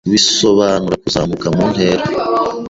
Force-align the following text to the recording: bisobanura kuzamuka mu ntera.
bisobanura 0.13 0.95
kuzamuka 1.03 1.47
mu 1.55 1.65
ntera. 1.73 2.03